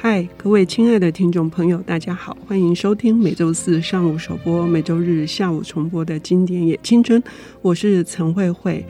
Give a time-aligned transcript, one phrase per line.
[0.00, 7.20] 嗨，各位亲爱的听众朋友，大家好，欢迎收听每周四上午首播、每周日下午重播的经典也青春。
[7.62, 8.86] 我是陈慧慧。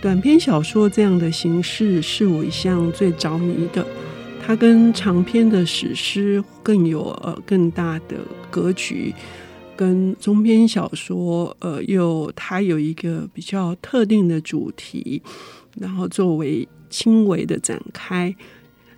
[0.00, 3.86] 短篇小说这样的形式是我一向最着迷的，
[4.42, 8.16] 它跟长篇的史诗更有呃更大的
[8.50, 9.14] 格局，
[9.76, 15.20] 跟中篇小说呃又它有一个比较特定的主题，
[15.78, 18.34] 然后作为轻微的展开。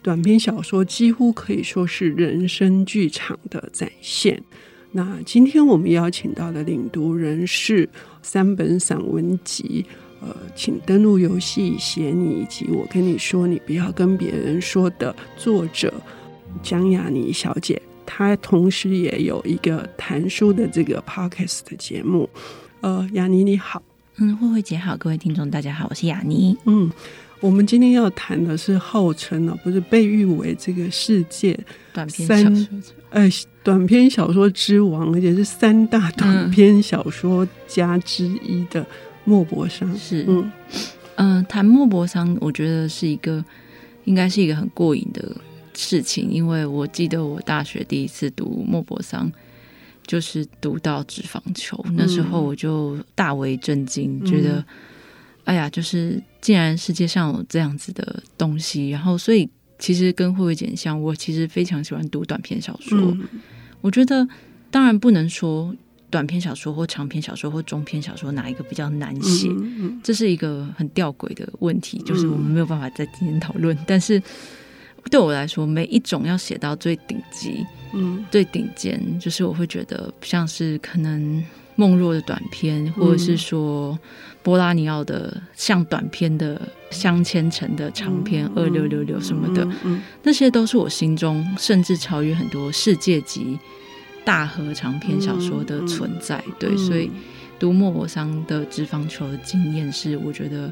[0.03, 4.43] 短篇小说几乎可以说是人生剧场的展现。
[4.91, 7.89] 那今天我们邀请到的领读人是
[8.21, 9.87] 三本散文集，
[10.21, 15.95] 呃，请登录游戏写你以及我跟你说，你不要跟别人说的作者
[16.63, 17.81] 江雅妮小姐。
[18.05, 22.29] 她同时也有一个谈书的这个 podcast 的节目。
[22.81, 23.81] 呃，雅妮你好，
[24.17, 26.91] 嗯，慧慧姐好，各位听众大家好，我是雅妮，嗯。
[27.43, 31.59] 我们今天要谈的是号称呢，不是被誉为这个世界
[31.93, 32.69] 短篇小说，
[33.11, 33.29] 呃，
[33.65, 38.87] 短篇小说之王，而且是三大短篇小说家之一的
[39.25, 39.93] 莫泊桑。
[39.99, 40.53] 是，嗯，
[41.17, 43.45] 呃，谈莫泊桑，我觉得是一个，
[44.05, 45.37] 应该是一个很过瘾的
[45.75, 49.29] 事情，因为我记得我大学第一次读莫泊桑，
[50.07, 54.65] 就是读到《脂肪球》，那时候我就大为震惊，嗯、觉得。
[55.45, 59.49] 哎呀，就是既然世界上有这样子的东西，然后所以
[59.79, 62.99] 其实跟慧慧姐像，我其实非常喜欢读短篇小说。
[62.99, 63.29] 嗯、
[63.81, 64.27] 我觉得
[64.71, 65.75] 当然不能说
[66.09, 73.77] 短篇小说或长篇小说或中篇小说哪一个比较难写，嗯嗯、这是一个很吊诡的问题，就是我们没有办法在今天讨论。
[73.77, 74.23] 嗯、但是
[75.11, 81.43] 对我来说，每一种要写到最顶级，嗯，最顶尖，就是我会觉得像是可能
[81.77, 83.99] 梦若的短篇，或者是说。
[84.45, 89.65] 波拉尼奥的像短篇的镶嵌成的长篇二六六六什么的，
[90.25, 93.57] 那些都是我心中甚至超越很多世界级
[94.25, 96.43] 大河长篇小说的存在。
[96.59, 97.09] 对，所以
[97.57, 100.69] 读莫泊桑的《脂肪球》的经验是，我觉得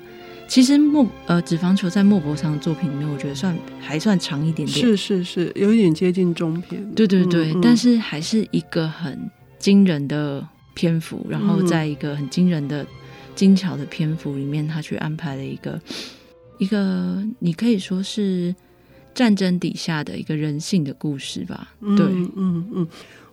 [0.48, 6.84] 其实莫呃《脂肪球》在莫泊桑的作品里面，我觉得算还算长一点点，是是是，有一点接近中篇。
[6.96, 10.44] 对对对，但是还是一个很惊人的
[10.74, 12.86] 篇幅，然后在一个很惊人的。
[13.36, 15.80] 精巧的篇幅里面，他去安排了一个
[16.58, 18.54] 一个，你可以说是
[19.14, 21.72] 战争底下的一个人性的故事吧？
[21.96, 22.04] 对，
[22.36, 22.86] 嗯嗯，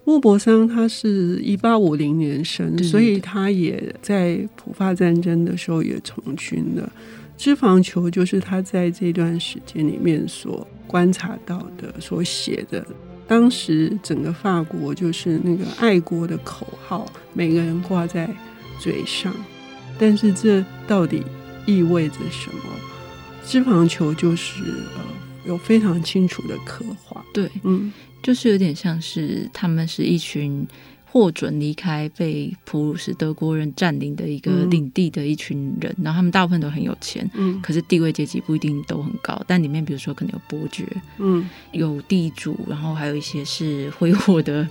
[0.05, 6.89] 莫泊桑他是一八五零年生，对对对，所以他也在普法战争的时候也从军了。
[7.35, 12.85] 脂肪球就是他在这段时间里面所观察到的、所写的。
[13.27, 18.29] 当时整个法国就是那个爱国的口号，每个人挂在
[18.79, 19.33] 嘴上。
[19.99, 21.23] 但是这到底
[21.65, 22.61] 意味着什么？
[23.45, 24.63] 脂肪球就是
[24.95, 25.01] 呃
[25.45, 30.67] 有非常清楚的刻画，对，嗯，就是有点像是他们是一群
[31.09, 40.85] 获准离开被普鲁士德国人占领的一个领地的一群人，嗯、然后他们大部分都很有钱，嗯，可是地位阶级不一定都很高，但里面比如说可能有伯爵，
[41.17, 44.67] 嗯，有地主，然后还有一些是挥霍的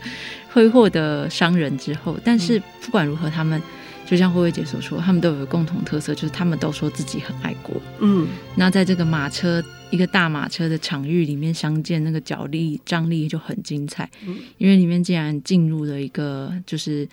[0.53, 3.61] 挥霍的商人之后，但是不管如何，他们。
[4.09, 7.75] 就像慧慧姐所说，他们都有个共同特色，就是他们都说自己很爱国。
[7.99, 9.61] 嗯，那在这个马车
[9.91, 14.11] 一个大马车的场域里面相见，那个角力张力就很精彩。
[14.27, 17.09] 嗯，因为里面竟然进入了一个就是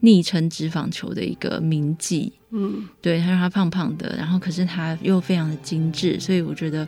[0.00, 2.32] 昵称脂肪球的一个名妓。
[2.50, 6.86] 嗯，对，他说他胖胖的，然后可是他又非常的精致，所以我觉得，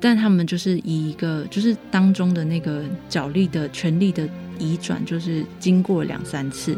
[0.00, 4.28] 但他们就是以一个就是当中的那个角力的权力的
[4.60, 6.76] 移转，就是经过两三次。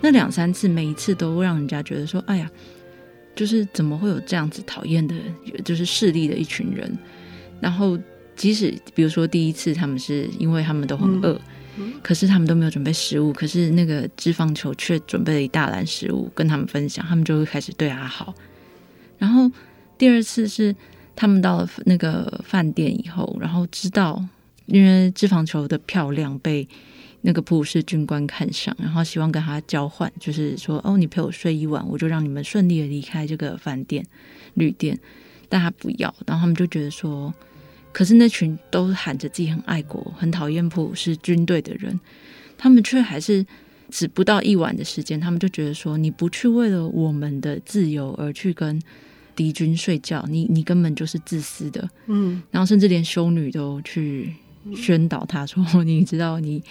[0.00, 2.50] 那两三次，每一次都让人家觉得说：“哎呀，
[3.34, 5.14] 就是怎么会有这样子讨厌的，
[5.64, 6.96] 就是势利的一群人。”
[7.60, 7.98] 然后，
[8.36, 11.40] 即使比如说第一次，他们是因为他们都很饿，
[11.76, 18.34] 嗯、可是他们都没有准备食物，可是那个脂肪球却准备了一大篮食物跟他们分享，他们就会开始对他好。
[19.18, 19.50] 然后
[19.98, 20.74] 第二次是
[21.14, 24.24] 他们到了那个饭店以后，然后知道
[24.66, 26.68] 因为脂肪球的漂亮被。
[27.22, 34.04] 那个普鲁士军官看上，然后希望跟他交换，就是说，哦，你陪我睡一晚，我就让你们顺利的离开这个饭店、
[34.54, 34.98] 旅店。
[35.48, 37.34] 但他不要，然后他们就觉得说，
[37.90, 41.98] 可是那群都喊着自己很爱国、很讨厌普鲁士军队的人，
[42.56, 43.44] 他们却还是
[43.90, 48.80] 只不到一晚的时间，他们就觉得说，你不去为了我们的自由而去跟
[49.34, 51.90] 敌军睡觉，你你根本就是自私的。
[52.06, 54.32] 嗯，然后甚至连修女都去
[54.74, 56.62] 宣导他说， 你知道你。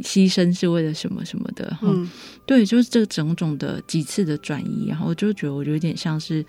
[0.00, 2.08] 牺牲是为了什么什么的，嗯、
[2.46, 6.46] 对，就是这种种的几次的转移，然后我就觉得我有点像是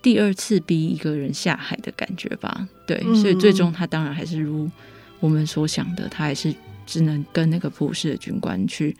[0.00, 2.66] 第二次逼一个人下海的感觉吧。
[2.86, 4.70] 对，嗯、所以最终他当然还是如
[5.20, 6.54] 我们所想的，他还是
[6.86, 8.96] 只能跟那个普鲁士的军官去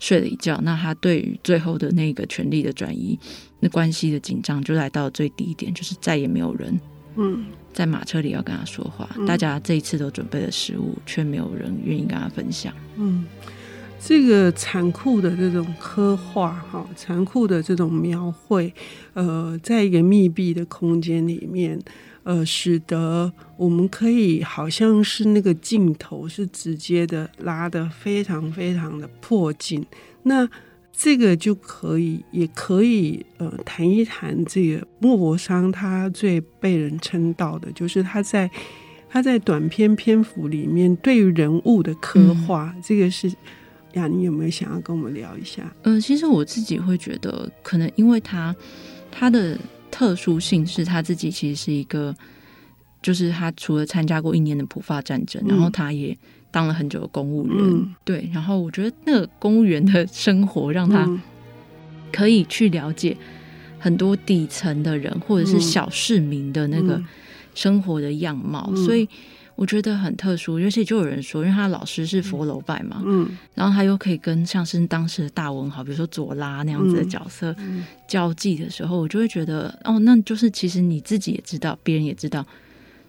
[0.00, 0.60] 睡了一觉。
[0.64, 3.16] 那他对于最后的那个权力的转移，
[3.60, 6.80] 那关系的紧张就来到最低点，就是再也没有人，
[7.16, 9.08] 嗯，在马车里要跟他说话。
[9.16, 12.72] 嗯、大家这一次都准备了食物，却没有人愿意跟他分享。
[12.96, 13.24] 嗯，
[14.00, 18.72] 这个残酷的这种刻画，哈，残酷的这种描绘，
[19.12, 21.78] 呃，在一个密闭的空间里面。
[22.26, 29.84] 呃，使得我们可以好像是那个镜头是直接的拉的非常非常的迫近，
[30.22, 30.48] 那
[30.96, 38.48] 这个就可以也可以呃谈一谈这个莫泊桑他最被人称道的就是他在
[39.08, 43.30] 他在短篇篇幅里面对于人物的刻画，嗯、这个是
[43.94, 45.62] 雅宁有没有想要跟我们聊一下？
[45.82, 48.54] 嗯、呃，其实我自己会觉得，可能因为他
[49.10, 49.58] 他的。
[49.90, 52.12] 特殊性是他自己其实是一个，
[53.04, 56.16] 就是他除了参加过一年的普法战争，嗯、然后他也
[56.50, 58.28] 当了很久的公务员，嗯、对。
[58.32, 61.06] 然后我觉得那个公务员的生活让他
[62.10, 63.14] 可以去了解
[63.78, 66.98] 很多底层的人或者是小市民的那个
[67.54, 69.06] 生活的样貌，嗯、所以。
[69.56, 73.24] 我觉得很特殊，尤其就有人说，因为他老师是佛楼拜嘛，嗯，
[73.54, 77.54] 然后他又可以跟像是当时的大文豪，比如说左拉那样子的角色
[78.08, 82.44] 交际的时候，我就会觉得，哦，那就是其实你自己也知道，别人也知道，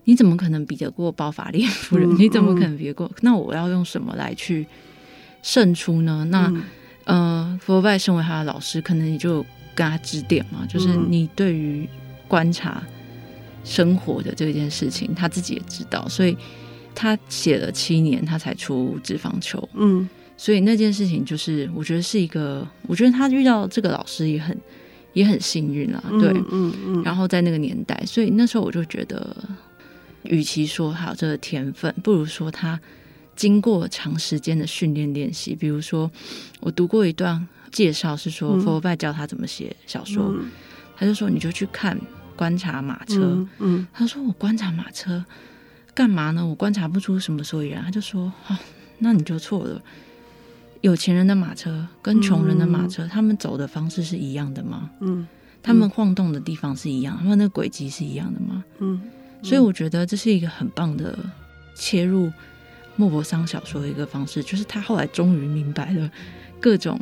[0.05, 2.09] 你怎么可能比得过包法利夫人？
[2.17, 3.11] 你怎么可能比得过？
[3.21, 4.65] 那我要用什么来去
[5.43, 6.25] 胜出呢？
[6.31, 6.51] 那，
[7.03, 11.87] 呃，佛拜身为他的老师，可能你就跟他指点嘛，就是你对于
[12.27, 12.81] 观察。
[13.67, 16.37] 生活的这件事情，他自己也知道，所以
[16.93, 19.57] 他写了七年，他才出《脂肪球》。
[19.73, 20.07] 嗯，
[20.37, 24.55] 所以那件事情就是，我觉得是一个，我觉得他遇到这个老师也很
[25.13, 25.99] 也很幸运啦。
[26.11, 26.73] 对，嗯嗯。
[26.85, 29.35] 嗯，然后在那个年代，所以那时候我就觉得，
[30.29, 32.79] 与其说他有这个天分，不如说他
[33.35, 35.55] 经过长时间的训练练习。
[35.55, 36.09] 比如说，
[36.59, 40.49] 我读过一段介绍，是说佛楼拜教他怎么写小说，嗯、
[40.95, 41.99] 他就说你就去看。
[42.37, 45.23] 观察马车，嗯，嗯，他说我观察马车
[45.93, 46.45] 干嘛呢？
[46.45, 47.81] 我观察不出什么所以然。
[47.81, 48.57] 他就说，哦，
[48.97, 49.81] 那你就错了。
[50.81, 54.89] 有钱人的马车跟穷人的马车，嗯，他们走的方式是一样的吗？
[54.99, 55.25] 嗯，
[55.63, 58.65] 他们晃动的地方是一样，他们的轨迹是一样的吗？
[58.79, 59.01] 嗯，
[59.45, 61.17] 所以我觉得这是一个很棒的
[61.75, 62.31] 切入
[62.95, 66.09] 莫泊桑小说的一个方式，就是他后来终于明白了
[66.59, 66.99] 各种。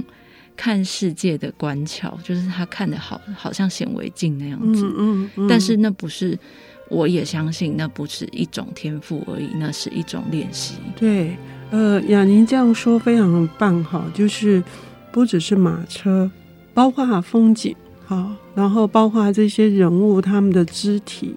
[0.56, 4.86] 看世界的关窍，就是他看的好，好像显微镜那样子。
[4.86, 6.38] 嗯嗯嗯、但是那不是，
[6.92, 10.76] 我也相信那不是一种天赋而已，那是一种练习。
[10.96, 11.36] 对，
[11.72, 14.64] 呃，雅宁这样说非常棒哈，就是
[15.12, 16.30] 不只是马车，
[16.72, 17.76] 包括风景，
[18.06, 21.36] 好，然后包括这些人物他们的肢体、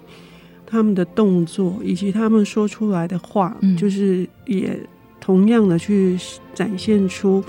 [0.67, 4.79] 他们的动作以及他们说出来的话，嗯、就是也
[5.21, 6.19] 同样的去
[6.53, 7.43] 展现出。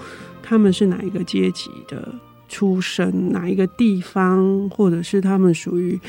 [0.44, 2.14] 他们是哪一个阶级的
[2.48, 3.32] 出身？
[3.34, 6.00] 哪一个地方，或者是他们属于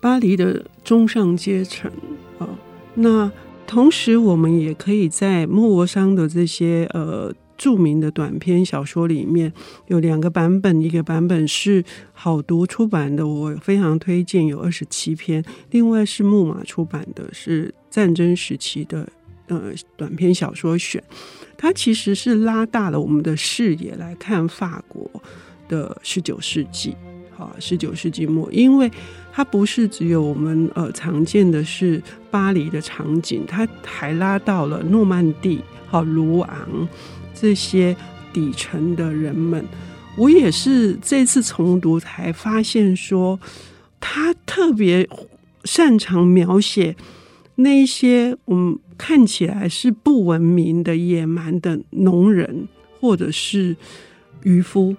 [0.00, 1.90] 巴黎的中上阶层
[2.38, 2.48] 啊？
[2.94, 3.28] 那
[3.66, 9.52] 同时，我们也可以在莫泊桑的这些呃著名的短篇小说里面
[9.88, 15.42] 有两个版本，一个版本是好读出版的，我非常推荐，有二十七篇；
[15.72, 19.06] 另外是木马出版的，是战争时期的
[19.48, 21.02] 呃短篇小说选。
[21.56, 25.10] 它其实是拉大了我们的视野来看法国
[25.68, 26.94] 的十九世纪，
[27.36, 28.88] 好，十九世纪末，因为
[29.32, 36.88] 它不是只有我们呃常见的是巴黎的场景，它还拉到了诺曼底、好卢昂
[37.40, 37.96] 这些
[38.32, 39.64] 底层的人们。
[40.16, 43.38] 我也是这次重读才发现说，
[44.00, 45.08] 他特别
[45.64, 46.96] 擅长描写
[47.56, 48.78] 那些嗯。
[48.98, 52.66] 看起来是不文明的、野蛮的农人，
[52.98, 53.76] 或者是
[54.42, 54.96] 渔夫。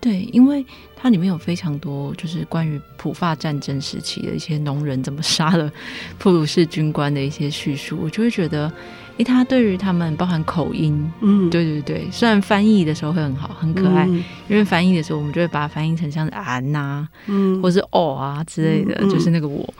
[0.00, 5.72] 对，因为它里面有非常多，就是关于普法战争时期的一些农人怎么杀了
[6.18, 8.72] 普鲁士军官的一些叙述，我就会觉得，
[9.18, 19.72] 诶，他对于他们包含口音，嗯，对对对，虽然翻译的时候会很好、很可爱，嗯、因为翻译的时候我们就会把它翻译成像是俺呐，嗯，或是哦啊之类的，嗯、就是那个我。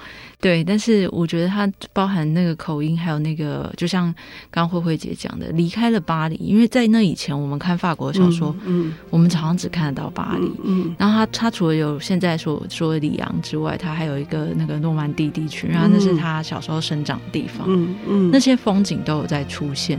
[0.42, 4.12] 对，但是我觉得它包含那个口音，还有那个，就像
[4.50, 8.94] 刚刚慧慧姐讲的，离开了巴黎，因为在那以前，我们看法国小说，嗯，嗯。
[9.08, 10.96] 我们常常只看得到巴黎，嗯，嗯。
[10.98, 19.96] 然后它它除了有现在所说的里昂之外，它还有一个那个诺曼底地区，然后那是他小时候生长的地方，嗯嗯，嗯那些风景都有在出现，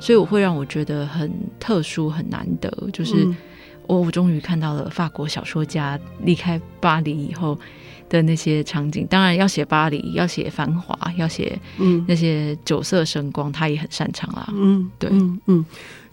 [0.00, 3.24] 所以我会让我觉得很特殊、很难得，就是
[3.86, 7.56] 我我终于看到了法国小说家离开巴黎以后。
[8.08, 9.06] 的那些场景。
[9.08, 14.48] 当然要写巴黎，要写繁华，要写嗯那些酒色声光，他也很擅长啦。
[14.54, 15.64] 嗯，对，嗯嗯。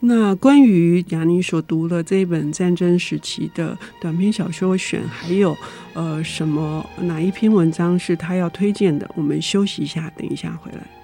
[0.06, 5.56] 那关于雅尼所读的这一本战争时期的短篇小说选，还有
[5.94, 9.10] 呃什么哪一篇文章是他要推荐的？
[9.16, 11.03] 我们休息一下，等一下回来。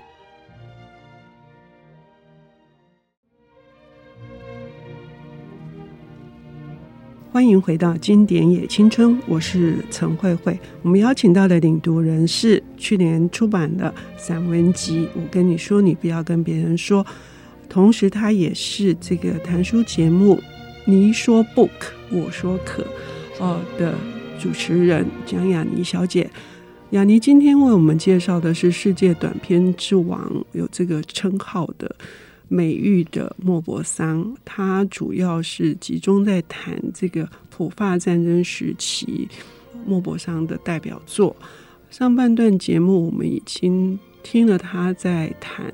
[7.32, 10.60] 欢迎回到《经典也青春》，我是陈慧慧。
[10.82, 17.06] 我们邀请到的领读人是去年出版的散文集《我跟你说，你不要跟别人说》。
[17.70, 20.38] 同时，他也是这个谈书节目
[20.86, 21.70] 《你说 Book，
[22.10, 22.82] 我说可》
[23.38, 23.94] 哦的
[24.40, 26.28] 主持人蒋雅妮小姐。
[26.90, 31.96] 雅妮今天为我们介绍的是世界短篇之王，有这个称号的
[32.50, 34.36] 美誉的莫泊桑。
[34.44, 39.30] 他主要是集中在谈这个普法战争时期
[39.86, 41.34] 莫泊桑的代表作。
[41.90, 45.74] 上半段节目我们已经听了他在谈。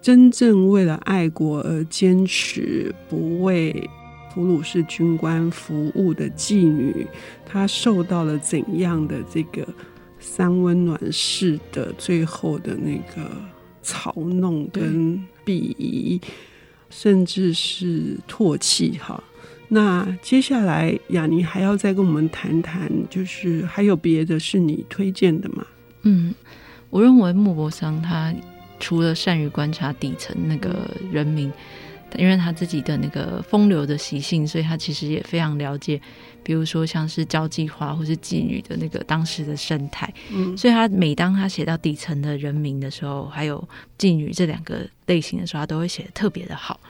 [0.00, 3.90] 真正为了爱国而坚持不为
[4.32, 7.04] 普鲁士军官服务的妓女，
[7.44, 9.66] 她受到了怎样的这个
[10.20, 13.28] 三温暖式的最后的那个
[13.82, 16.20] 嘲弄跟鄙夷，
[16.90, 18.98] 甚至是唾弃？
[18.98, 19.22] 哈，
[19.68, 25.64] 那接下来雅妮还要再跟我们谈谈，就是还有别的是你推荐的吗？
[26.02, 26.34] 嗯，
[26.90, 28.34] 我认为莫泊桑他。
[28.78, 31.50] 除了善于观察底层那个人民，
[32.18, 36.00] 因为他自己的那个风流的习性，所以他其实也非常了解，
[36.42, 40.12] 比如说像是交际花或是妓女的那个当时的生态。
[40.32, 43.66] 嗯，所以他每当他写到底层的人民的时候，还有
[43.98, 46.80] 妓女这两个类型的时候，他都会写的特别的好。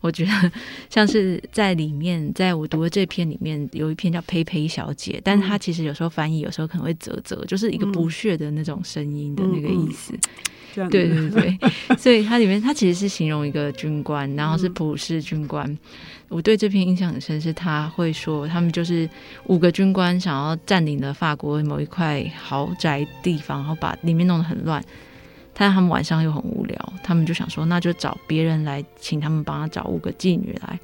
[0.00, 0.52] 我觉得
[0.90, 10.12] 像是在里面，在我读的这篇里面，有一篇叫《呸呸小姐》，但是他其实有时候翻译，有时候可能会啧啧，就是一个不屑的那种声音的那个意思。
[10.74, 11.58] 对对对，
[11.98, 15.66] 所以它里面它其实是形容一个军官，然后是普世军官。
[15.70, 15.78] 嗯、
[16.28, 19.08] 我对这篇印象很深，是他会说他们就是
[19.46, 24.82] 五个军官想要占领了法国某一块豪宅地方，然后把里面弄得很乱。
[25.52, 30.80] 但他们晚上又很无聊，他们就想说，那就找别人来，请他们帮他找五个妓女来，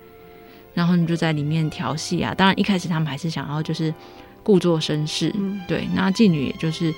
[0.75, 2.35] 然后你就在里面调戏啊。
[2.35, 3.92] 当然一开始他们还是想要就是
[4.42, 6.95] 故作绅士，嗯、对，那妓女也就是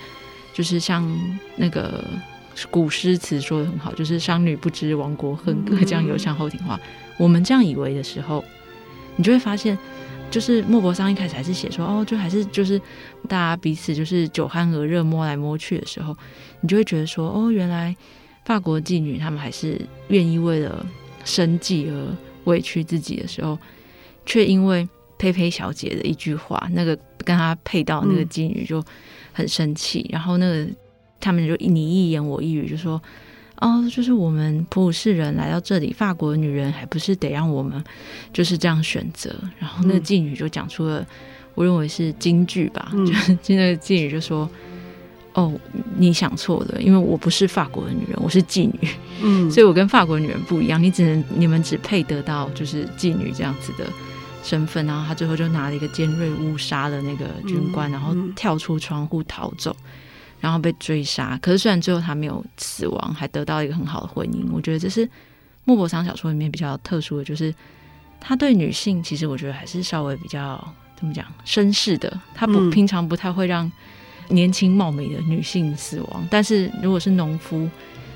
[0.52, 1.08] 就是像
[1.56, 2.04] 那个。
[2.70, 6.78] 古诗词说的很好，就是“商女不知亡国恨，隔江犹唱后庭花”。
[7.18, 8.44] 我们这样以为的时候，
[9.16, 9.78] 你就会发现，
[10.30, 12.78] 就是莫泊桑一开始还是写说，哦，就还是就是
[13.28, 16.16] 大家彼此就是酒酣耳热摸来摸去的时候，
[16.60, 17.94] 你就会觉得说，哦，原来
[18.44, 20.84] 法国妓女她们还是愿意为了
[21.24, 23.58] 生计而委屈自己的时候，
[24.26, 24.88] 却因为
[25.18, 28.82] 佩佩小姐的一句话，那个跟她配到那个妓女就
[29.32, 30.66] 很生气，然后那个。
[31.20, 33.00] 他们就你一言我一语，就说
[33.60, 37.82] ：“哦，就是我们普鲁士人来到这里，法国的女人还不是得让我们
[38.32, 41.06] 就是这样选择。”然后那个妓女就讲出了，
[41.54, 44.48] 我认为是京剧吧，嗯、就是那个妓女就说
[45.34, 45.52] ：“哦，
[45.96, 48.88] 你想错了，因为我不是法国的女人，我是妓女，
[49.22, 53.84] 嗯， 所以我跟法国的女人不一样，你只能你们只配得到就是妓女这样子的
[54.42, 59.76] 身份。”然后他最后就拿了一个尖锐物杀了那个军官，嗯、然后跳出窗户逃走。
[60.40, 64.44] 然后被追杀，可是虽然最后他没有死亡，还得到一个很好的婚姻。
[64.50, 65.08] 我觉得这是
[65.64, 67.54] 莫泊桑小说里面比较特殊的，就是
[68.18, 70.62] 他对女性其实我觉得还是稍微比较
[70.96, 72.18] 怎么讲绅士的。
[72.34, 73.70] 他不、嗯、平常不太会让
[74.28, 77.68] 年轻貌美的女性死亡，但是如果是农夫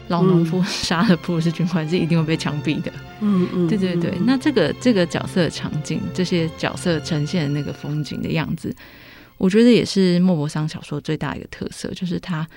[0.09, 2.93] 老农夫 杀了普鲁士军官，是一定会被枪毙的。
[3.21, 4.13] 嗯嗯，对对对。
[4.25, 8.75] 那这个这个角色的场景，这些角色呈现的那个风景的样子。
[9.37, 12.49] 我觉得也是莫泊桑小说最大一个特色，就是他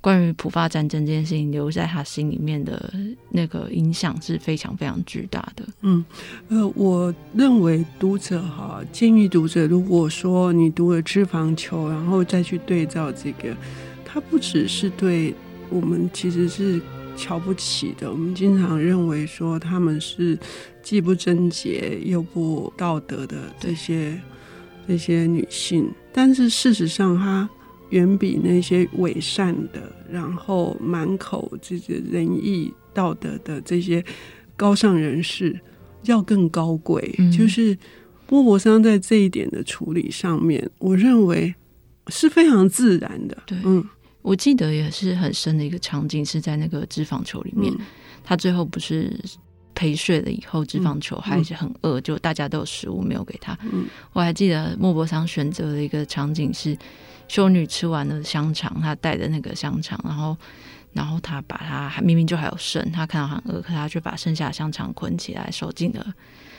[0.00, 2.92] 关于普法战争这件事情留在他心里面的
[3.30, 5.64] 那个影响是非常非常巨大的。
[5.80, 6.04] 嗯，
[6.48, 13.56] 呃，我认为读者哈，建议读者，如果说你读了《脂肪球》，然后再去对照这个，
[14.04, 15.34] 他不只是对
[15.70, 16.80] 我们其实是
[17.16, 20.38] 瞧不起的，我们经常认为说他们是
[20.82, 24.20] 既不贞洁又不道德的这些。
[24.90, 25.86] 这些女性，
[26.18, 27.48] 但是事实上，他
[27.90, 34.04] 远比那些伪善的，然后满口这些仁义道德的这些
[34.56, 35.56] 高尚人士
[36.02, 37.14] 要更高贵。
[37.20, 37.78] 嗯、就是
[38.28, 41.54] 莫泊桑在这一点的处理上面，我认为
[42.08, 43.38] 是非常自然的。
[43.46, 43.88] 对，嗯，
[44.20, 47.86] 我记得也是很深的一个场景，是在那个脂肪球里面，嗯、
[48.24, 49.16] 他最后不是。
[49.78, 53.56] 陪睡了以后，脂肪球还是很饿，嗯、就大家都有食物没有给他。
[53.62, 56.76] 嗯、我还记得莫泊桑选择的一个场景是，
[57.28, 60.36] 修女吃完了香肠，她带的那个香肠，然后
[60.92, 66.04] 然后她把它明明就还有剩，她看到很饿，可她却把剩下的香肠捆起来，收进了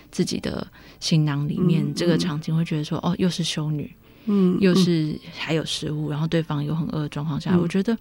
[0.09, 0.65] 自己的
[1.01, 1.83] 行囊里面。
[1.83, 3.93] 嗯、这个场景会觉得说，哦，又是修女，
[4.27, 7.97] 嗯，又是还有食物，然后对方又很饿的状况下，嗯、我觉得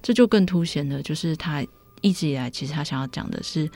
[0.00, 1.66] 这就更凸显了，就是他
[2.00, 3.68] 一直以来其实他想要讲的是。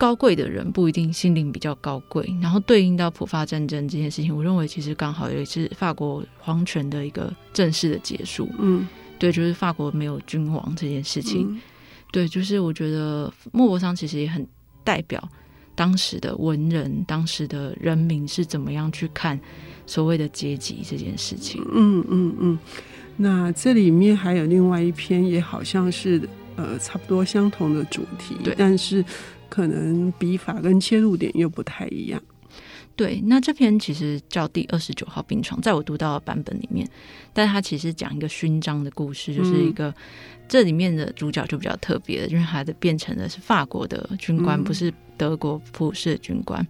[0.00, 8.48] 高贵的人不一定心灵比较高贵，然后对应到普法战争这件事情，我认为其实刚好也是法国皇权的一个正式的结束。
[8.58, 8.88] 嗯，
[9.18, 11.46] 对，就是法国没有君王这件事情。
[11.50, 11.60] 嗯、
[12.10, 14.46] 对，就是我觉得莫泊桑其实也很
[14.82, 15.22] 代表
[15.74, 19.38] 当时的文人、当时的人民是怎么样去看
[19.84, 21.62] 所谓的阶级这件事情。
[21.74, 22.58] 嗯嗯嗯。
[23.18, 26.26] 那这里面还有另外一篇，也好像是
[26.56, 29.04] 呃差不多相同的主题，对，但是。
[29.50, 32.22] 可能笔法跟切入点又不太一样。
[32.96, 36.86] 对，那这篇其实叫第二十九号病床，在我读到的版本里面，
[37.32, 39.94] 但它其实讲一个勋章的故事，就是一个、嗯、
[40.46, 46.66] 这里面的主角就比较特别，因为他的变成的是法国的军官，嗯、不是德国普鲁士的军官。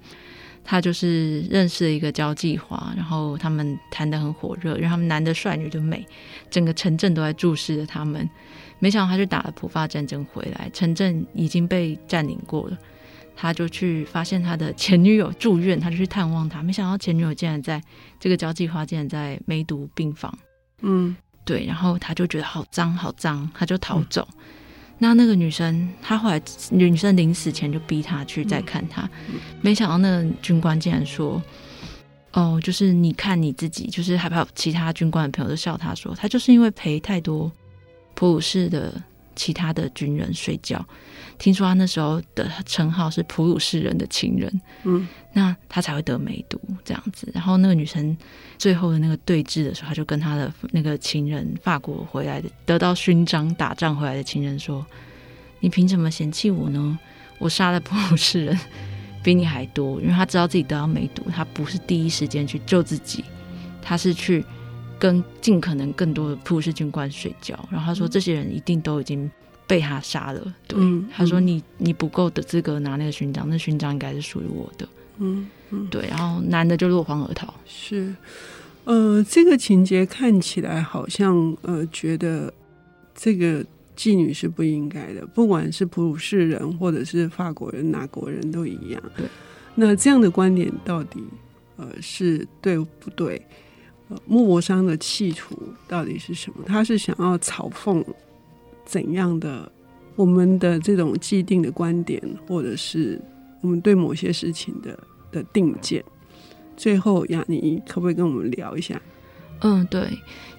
[0.63, 6.07] 他就是认识了一个交际花，然后他们谈得很火热，因为他们男的帅，女的美，
[6.49, 8.29] 整个城镇都在注视着他们。
[8.81, 12.77] 没想到他去打了普法战争回来，城镇已经被占领过了。
[13.37, 16.63] 他就去发现他的前女友住院，他就去探望他。
[16.63, 17.81] 没想到前女友竟然在
[18.19, 20.37] 这个交际花竟然在梅毒病房。
[20.83, 24.29] 嗯，对，然后他就觉得好脏好脏，他就逃走。
[24.33, 24.39] 嗯、
[24.99, 29.09] 那那个女生，她后来女生临死前就逼他去再看他。
[29.29, 31.43] 嗯、没想到那个军官竟然说
[32.33, 37.51] ：“哦，就是你看你自己，就是害怕其他军官的朋友都笑他说，他就是因为赔太多。”
[38.15, 38.93] 普鲁士的
[39.35, 40.85] 其他的军人睡觉，
[41.39, 47.31] 听说他那时候的称号是普鲁士人的情人，嗯，那他才会得梅毒这样子。
[47.33, 48.15] 然后那个女生
[48.59, 54.85] 最后的那个对峙的时候，他就跟他的那个情人，法国回来的得到勋章打仗回来的情人说
[55.61, 56.99] ：“你凭什么嫌弃我呢？
[57.39, 58.59] 我杀了普鲁士人
[59.25, 63.25] 比你还多。”因为他知道自己得到梅毒，他不是第一时间去救自己，
[63.81, 64.45] 他是去。
[65.01, 69.29] 跟尽可能更多的普鲁士军官睡觉，然后他说这些人一定都已经
[69.67, 70.55] 被他杀了。
[70.69, 74.87] 对，嗯、他说你你不够的资格拿那个勋章，那勋章应该是属于我的。
[75.19, 77.53] 嗯嗯，对，然后男的就落荒而逃。
[77.67, 78.15] 是，
[78.85, 82.53] 呃，这个情节看起来好像呃，觉得
[83.15, 83.65] 这个
[83.97, 89.03] 妓女是不应该的，不管是普鲁士人或者是法国人，哪国人都一样。
[89.17, 89.27] 对，
[89.75, 91.23] 那这样的观点到底
[91.77, 93.41] 呃是对不对？
[94.27, 96.65] 莫泊桑的企图到底是什么？
[96.67, 98.05] 他是想要嘲讽
[98.85, 99.71] 怎样的
[100.17, 103.21] 我们的这种既定的观点，或者是
[103.61, 104.99] 我们对某些事情的
[105.31, 106.05] 的定见？
[106.77, 109.01] 最后，雅尼可不可以跟我们聊一下？
[109.61, 110.09] 嗯，对，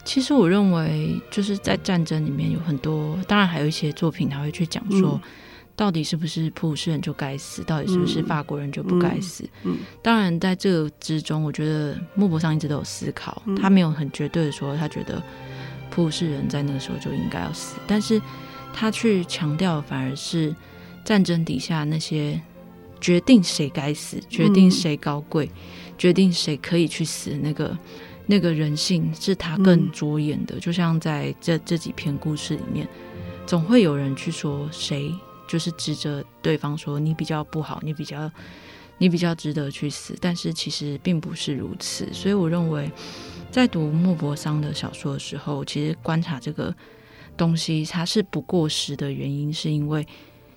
[0.05, 5.19] 其实我认为就是在战争里面有很多，当然还有一些作品他会去讲说。
[5.23, 5.29] 嗯
[5.75, 7.63] 到底是不是普鲁士人就该死？
[7.63, 9.43] 到底是不是法国人就不该死？
[9.63, 15.21] 嗯嗯嗯、当然，在这个之中，我觉得莫泊桑一直都有思考，嗯、他没有很绝对的说他觉得
[15.89, 18.21] 普鲁士人在那个时候就应该要死，但是
[18.73, 20.55] 他去强调反而是
[21.03, 22.39] 战争底下那些
[22.99, 25.51] 决定谁该死、决定谁高贵、嗯、
[25.97, 27.75] 决定谁可以去死那个
[28.27, 30.57] 那个人性，是他更着眼的。
[30.57, 32.87] 嗯、就像在这这几篇故事里面，
[33.47, 35.11] 总会有人去说谁。
[35.51, 38.31] 就是指责对方说，你比较不好，你比较
[38.99, 42.07] 你比较值得去死，但是其实并不是如此。
[42.13, 42.89] 所以我认为，
[43.51, 46.73] 在读莫泊桑的小说的时候，其实观察这个
[47.35, 50.07] 东西，它是不过时的原因，是因为。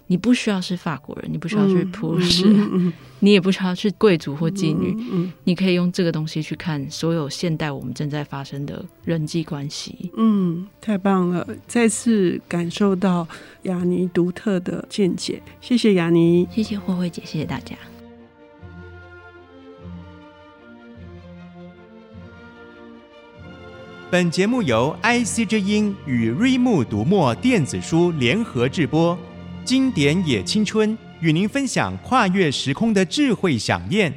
[0.07, 10.12] 你不需要是法国人，你不需要去普鲁士，嗯嗯嗯、 你也不需要是贵族或妓女，嗯嗯、你可以用这个东西去看所有现代我们正在发生的人际关系。
[10.17, 13.27] 嗯，太棒了，再次感受到
[13.62, 17.75] 雅尼独特的见解，谢谢雅尼，谢谢慧慧姐，谢谢大家。
[24.11, 29.19] 本节目由 IC 之音与瑞木读墨电子书联合制播。
[29.64, 34.12] 经典也青春，与您分享跨越时空的智慧想念。